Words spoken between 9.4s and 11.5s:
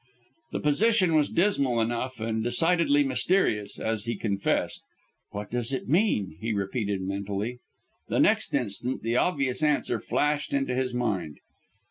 answer flashed into his mind.